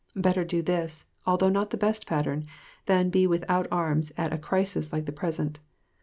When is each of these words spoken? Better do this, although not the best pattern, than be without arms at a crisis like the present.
Better 0.15 0.43
do 0.43 0.63
this, 0.63 1.05
although 1.27 1.49
not 1.49 1.69
the 1.69 1.77
best 1.77 2.07
pattern, 2.07 2.45
than 2.87 3.11
be 3.11 3.27
without 3.27 3.67
arms 3.69 4.11
at 4.17 4.33
a 4.33 4.37
crisis 4.39 4.91
like 4.91 5.05
the 5.05 5.11
present. 5.11 5.59